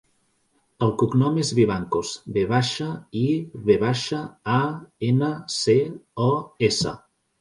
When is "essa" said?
6.71-6.97